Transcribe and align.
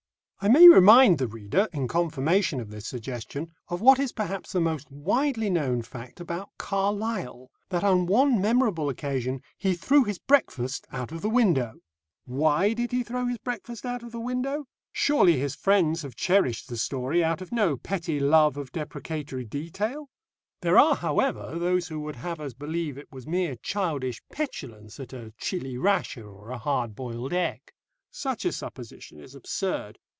I 0.43 0.47
may 0.47 0.67
remind 0.67 1.19
the 1.19 1.27
reader, 1.27 1.67
in 1.71 1.87
confirmation 1.87 2.59
of 2.59 2.71
this 2.71 2.87
suggestion, 2.87 3.51
of 3.67 3.79
what 3.79 3.99
is 3.99 4.11
perhaps 4.11 4.51
the 4.51 4.59
most 4.59 4.89
widely 4.89 5.51
known 5.51 5.83
fact 5.83 6.19
about 6.19 6.49
Carlyle, 6.57 7.51
that 7.69 7.83
on 7.83 8.07
one 8.07 8.41
memorable 8.41 8.89
occasion 8.89 9.43
he 9.55 9.75
threw 9.75 10.03
his 10.03 10.17
breakfast 10.17 10.87
out 10.91 11.11
of 11.11 11.21
the 11.21 11.29
window. 11.29 11.75
Why 12.25 12.73
did 12.73 12.91
he 12.91 13.03
throw 13.03 13.27
his 13.27 13.37
breakfast 13.37 13.85
out 13.85 14.01
of 14.01 14.11
the 14.11 14.19
window? 14.19 14.65
Surely 14.91 15.37
his 15.37 15.53
friends 15.53 16.01
have 16.01 16.15
cherished 16.15 16.69
the 16.69 16.75
story 16.77 17.23
out 17.23 17.41
of 17.43 17.51
no 17.51 17.77
petty 17.77 18.19
love 18.19 18.57
of 18.57 18.71
depreciatory 18.71 19.45
detail? 19.45 20.09
There 20.61 20.79
are, 20.79 20.95
however, 20.95 21.59
those 21.59 21.89
who 21.89 21.99
would 21.99 22.15
have 22.15 22.39
us 22.39 22.55
believe 22.55 22.97
it 22.97 23.11
was 23.11 23.27
mere 23.27 23.57
childish 23.57 24.23
petulance 24.31 24.99
at 24.99 25.13
a 25.13 25.35
chilly 25.37 25.77
rasher 25.77 26.27
or 26.27 26.49
a 26.49 26.57
hard 26.57 26.95
boiled 26.95 27.31
egg. 27.31 27.61
Such 28.09 28.43
a 28.43 28.51
supposition 28.51 29.19
is 29.19 29.35
absurd. 29.35 29.99